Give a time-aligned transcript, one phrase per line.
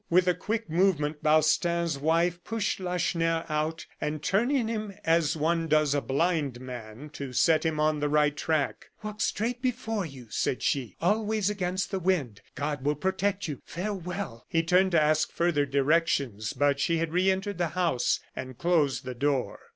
[0.09, 5.93] With a quick movement Balstain's wife pushed Lacheneur out, and turning him as one does
[5.93, 10.63] a blind man to set him on the right track: "Walk straight before you," said
[10.63, 12.41] she, "always against the wind.
[12.55, 13.61] God will protect you.
[13.63, 18.57] Farewell!" He turned to ask further directions, but she had re entered the house and
[18.57, 19.59] closed the door.